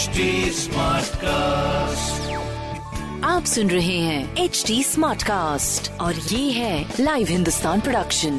[0.00, 0.24] HD
[0.56, 2.28] Smartcast.
[3.24, 8.38] आप सुन रहे हैं एच डी स्मार्ट कास्ट और ये है लाइव हिंदुस्तान प्रोडक्शन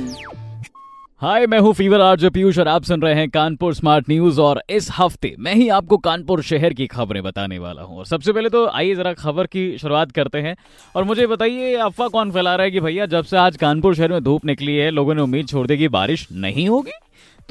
[1.21, 4.61] हाय मैं हूँ फीवर आर्ज पीयूष और आप सुन रहे हैं कानपुर स्मार्ट न्यूज़ और
[4.69, 8.49] इस हफ़्ते मैं ही आपको कानपुर शहर की खबरें बताने वाला हूँ। और सबसे पहले
[8.49, 10.55] तो आइए जरा खबर की शुरुआत करते हैं
[10.95, 14.11] और मुझे बताइए अफवाह कौन फैला रहा है कि भैया जब से आज कानपुर शहर
[14.11, 16.91] में धूप निकली है लोगों ने उम्मीद छोड़ दी कि बारिश नहीं होगी?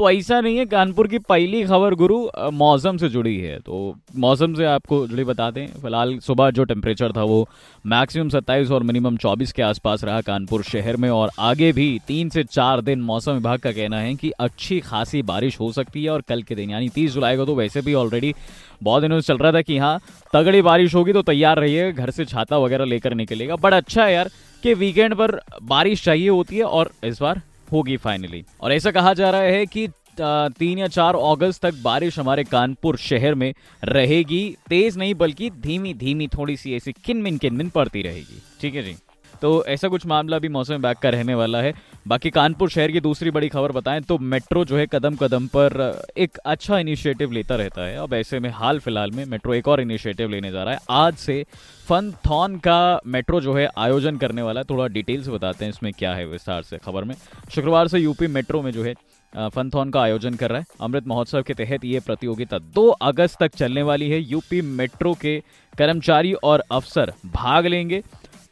[0.00, 2.18] तो ऐसा नहीं है, कानपुर की पहली खबर गुरु
[2.52, 7.12] मौसम से जुड़ी है। तो मौसम से आपको जुड़ी बता दें, फ़िलहाल सुबह जो टेम्परेचर
[7.12, 7.48] था वो
[7.84, 12.28] मैक्सिमम 27 और मिनिमम 24 के आसपास रहा कानपुर शहर में और आगे भी तीन
[12.28, 16.10] से चार दिन मौसम विभाग का कहना है कि अच्छी खासी बारिश हो सकती है
[16.10, 18.34] और कल के दिन, यानी 30 जुलाई को तो वैसे भी ऑलरेडी
[18.82, 19.98] बहुत दिनों से चल रहा था कि हाँ
[20.32, 24.14] तगड़ी बारिश होगी तो तैयार रहिए, घर से छाता वगैरह लेकर निकलेगा बड़ा अच्छा है
[24.14, 24.30] यार
[24.62, 27.42] कि वीकेंड पर बारिश चाहिए होती है और इस बार
[27.72, 29.88] होगी फाइनली और ऐसा कहा जा रहा है कि
[30.20, 33.52] तीन या चार अगस्त तक बारिश हमारे कानपुर शहर में
[33.84, 38.82] रहेगी। तेज नहीं, बल्कि धीमी धीमी थोड़ी सी ऐसी किनमिन किनमिन पड़ती रहेगी। ठीक है
[38.82, 38.96] जी?
[39.42, 41.72] तो ऐसा कुछ मामला भी मौसम विभाग का रहने वाला है।
[42.08, 46.02] बाकी कानपुर शहर की दूसरी बड़ी खबर बताएँ तो मेट्रो जो है कदम कदम पर
[46.18, 49.80] एक अच्छा इनिशिएटिव लेता रहता है। अब ऐसे में हाल फ़िलहाल में मेट्रो एक और
[49.80, 51.44] इनिशिएटिव लेने जा रहा है। आज से
[51.88, 55.92] फन थॉन का मेट्रो जो है आयोजन करने वाला है। थोड़ा डिटेल्स बताते हैं इसमें
[55.92, 57.14] क्या है विस्तार से खबर में।
[57.54, 58.94] शुक्रवार से यूपी मेट्रो में जो है
[59.32, 63.54] फनथॉन का आयोजन कर रहा है। अमृत महोत्सव के तहत ये प्रतियोगिता 2 अगस्त तक
[63.54, 65.38] चलने वाली है। यूपी मेट्रो के
[65.74, 68.02] कर्मचारी और अफसर भाग लेंगे।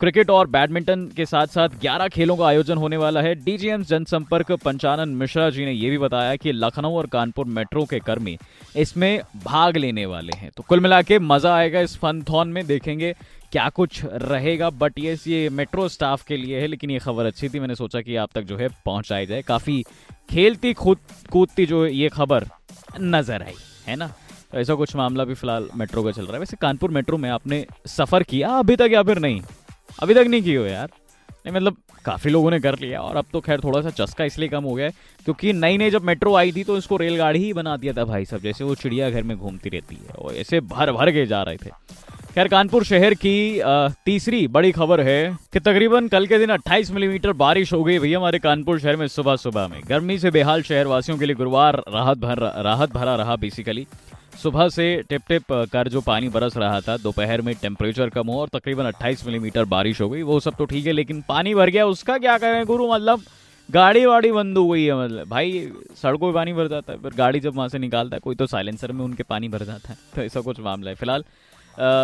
[0.01, 4.53] क्रिकेट और बैडमिंटन के साथ साथ 11 खेलों का आयोजन होने वाला है। डीजीएम जनसंपर्क
[4.65, 8.37] पंचानन मिश्रा जी ने यह भी बताया कि लखनऊ और कानपुर मेट्रो के कर्मी
[8.77, 13.13] इसमें भाग लेने वाले हैं। तो कुल मिला के मज़ा आएगा इस फनथॉन में, देखेंगे
[13.53, 17.49] क्या कुछ रहेगा बट ये ये मेट्रो स्टाफ के लिए है, लेकिन ये खबर अच्छी
[17.49, 19.83] थी, मैंने सोचा कि आप तक जो है पहुंचाई जाए। काफ़ी
[20.31, 20.99] खेलती खुद,
[21.33, 22.47] कूदती जो ये खबर
[23.01, 23.55] नज़र आई,
[23.87, 24.13] है ना?
[24.53, 27.31] तो ऐसा कुछ मामला भी फ़िलहाल मेट्रो का चल रहा है। वैसे कानपुर मेट्रो में
[27.31, 29.43] आपने सफ़र किया, अभी तक या फिर नहीं?
[29.99, 30.89] अभी तक नहीं किए हो यार।
[31.29, 34.49] नहीं मतलब काफ़ी लोगों ने कर लिया और अब तो खैर थोड़ा सा चस्का इसलिए
[34.49, 34.89] कम हो गया
[35.25, 38.25] क्योंकि नई नई जब मेट्रो आई थी तो इसको रेलगाड़ी ही बना दिया था भाई
[38.25, 41.57] साहब, जैसे वो चिड़ियाघर में घूमती रहती है और ऐसे भर भर के जा रहे
[41.57, 41.71] थे।
[42.35, 43.61] खैर, कानपुर शहर की
[44.05, 48.19] तीसरी बड़ी खबर है कि तकरीबन कल के दिन 28 मिलीमीटर बारिश हो गई भैया
[48.19, 51.83] हमारे कानपुर शहर में सुबह सुबह में। गर्मी से बेहाल शहर वासियों के लिए गुरुवार
[51.89, 53.87] राहत भर, राहत भरा रहा बेसिकली
[54.33, 58.41] सुबह से टिप टिप कर जो पानी बरस रहा था, दोपहर में टेम्परेचर कम हो
[58.41, 61.71] और तकरीबन 28 मिलीमीटर बारिश हो गई, वो सब तो ठीक है, लेकिन पानी भर
[61.71, 63.23] गया, उसका क्या करें गुरु मतलब
[63.69, 65.71] गाड़ी वाड़ी बंद हो गई है मतलब भाई,
[66.03, 68.47] सड़कों में पानी भर जाता है, फिर गाड़ी जब वहाँ से निकालता है, कोई तो
[68.47, 71.25] साइलेंसर में उनके पानी भर जाता है तो ऐसा कुछ मामला है। फ़िलहाल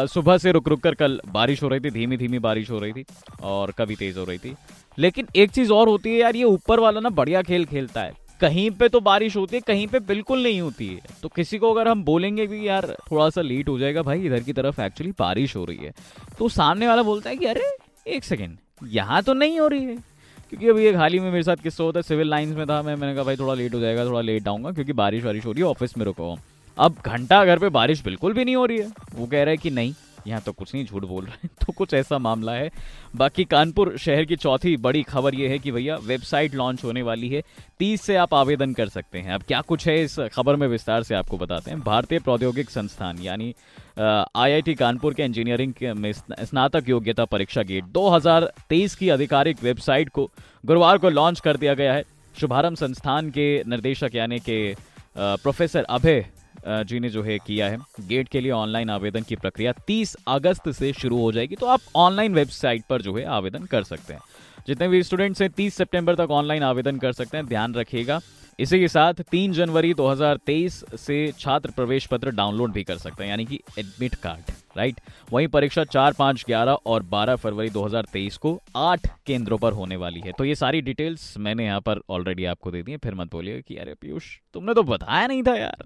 [0.08, 2.92] सुबह से रुक रुक कर कल बारिश हो रही थी धीमी धीमी बारिश हो रही
[2.92, 3.04] थी
[3.42, 4.54] और कभी तेज हो रही थी।
[4.98, 8.12] लेकिन एक चीज़ और होती है यार, ये ऊपर वाला ना बढ़िया खेल खेलता है।
[8.44, 11.72] कहीं पे तो बारिश होती है, कहीं पे बिल्कुल नहीं होती है। तो किसी को
[11.72, 15.12] अगर हम बोलेंगे भी यार थोड़ा सा लेट हो जाएगा भाई, इधर की तरफ़ एक्चुअली
[15.18, 15.92] बारिश हो रही है।
[16.38, 18.56] तो सामने वाला बोलता है कि अरे, एक सेकेंड
[18.86, 19.96] यहाँ तो नहीं हो रही है।
[20.50, 22.82] क्योंकि अभी एक हाल ही में मेरे साथ किस्सा होता है सिविल लाइन्स में था,
[22.82, 25.52] मैं, मैंने कहा, भाई, थोड़ा लेट हो जाएगा, थोड़ा लेट आऊँगा, क्योंकि बारिश वारिश हो
[25.52, 26.38] रही है ऑफ़िस में रुको।
[26.78, 29.56] अब घंटा घर पे बारिश बिल्कुल भी नहीं हो रही है। वो कह रहा है
[29.56, 29.94] कि नहीं
[30.26, 32.70] यहाँ तो कुछ नहीं झूठ बोल रहे तो कुछ ऐसा मामला है।
[33.16, 37.28] बाकी कानपुर शहर की चौथी बड़ी खबर ये है कि भैया, वेबसाइट लॉन्च होने वाली
[37.28, 37.42] है।
[37.78, 41.02] तीस से आप आवेदन कर सकते हैं। अब क्या कुछ है इस खबर में विस्तार
[41.02, 43.54] से आपको बताते हैं। भारतीय प्रौद्योगिक संस्थान, यानी
[43.98, 50.30] आईआईटी कानपुर के इंजीनियरिंग में स्नातक योग्यता परीक्षा गेट 2023 की आधिकारिक वेबसाइट को,
[50.64, 52.04] गुरुवार को लॉन्च कर दिया गया है।
[52.34, 54.74] शुभारंभ संस्थान के निर्देशक, यानी के
[55.16, 56.24] प्रोफेसर अभय
[56.66, 60.70] जी ने जो है किया है। गेट के लिए ऑनलाइन आवेदन की प्रक्रिया 30 अगस्त
[60.70, 64.20] से शुरू हो जाएगी तो आप ऑनलाइन वेबसाइट पर जो है आवेदन कर सकते हैं।
[64.66, 68.20] जितने भी स्टूडेंट्स हैं 30 सितंबर तक ऑनलाइन आवेदन कर सकते हैं, ध्यान रखिएगा।
[68.58, 73.30] इसी के साथ 3 जनवरी 2023 से छात्र प्रवेश पत्र डाउनलोड भी कर सकते हैं,
[73.30, 75.00] यानी कि एडमिट कार्ड। राइट?
[75.32, 80.20] वहीं परीक्षा 4, 5, 11 और 12 फरवरी 2023 को आठ केंद्रों पर होने वाली
[80.20, 83.32] है। तो ये सारी डिटेल्स मैंने यहाँ पर ऑलरेडी आपको दे दी है। फिर मत
[83.32, 84.24] बोलिए कि अरे पीयूष
[84.54, 85.84] तुमने तो बताया नहीं था यार।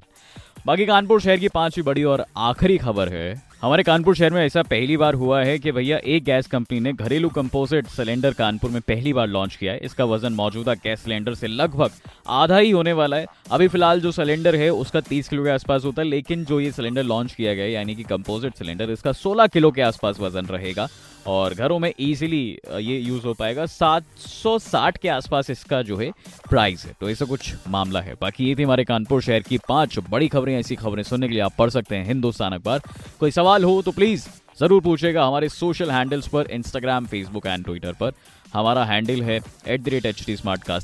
[0.67, 4.63] बाकी कानपुर शहर की पांचवी बड़ी और आखिरी खबर है हमारे कानपुर शहर में ऐसा
[4.63, 8.81] पहली बार हुआ है कि भैया एक गैस कंपनी ने घरेलू कंपोजिट सिलेंडर कानपुर में
[8.81, 11.91] पहली बार लॉन्च किया है। इसका वज़न मौजूदा गैस सिलेंडर से लगभग
[12.29, 15.85] आधा ही होने वाला है। अभी फ़िलहाल जो सिलेंडर है, उसका 30 किलो के आसपास
[15.85, 19.47] होता है, लेकिन जो ये सिलेंडर लॉन्च किया गया यानी कि कंपोजिट सिलेंडर, इसका 16
[19.47, 20.89] किलो के आसपास वज़न रहेगा।
[21.27, 26.11] और घरों में इजीली ये यूज़ हो पाएगा। 760 के आसपास इसका जो है
[26.51, 29.99] प्राइस है। तो ऐसा कुछ मामला है। बाकी ये थी हमारे कानपुर शहर की पाँच
[30.11, 32.83] बड़ी खबरें। ऐसी खबरें सुनने के लिए आप पढ़ सकते हैं हिंदुस्तान अखबार।
[33.21, 34.29] कोई सवाल हो तो प्लीज़
[34.61, 38.13] ज़रूर पूछेगा हमारे सोशल हैंडल्स पर इंस्टाग्राम फेसबुक एंड ट्विटर पर।
[38.55, 39.39] हमारा हैंडल है
[39.69, 40.37] at the rate H T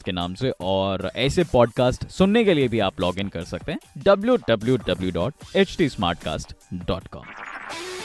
[0.05, 3.73] के नाम से और ऐसे पॉडकास्ट सुनने के लिए भी आप लॉग इन कर सकते
[3.73, 7.25] हैं। W W W dot H T dot com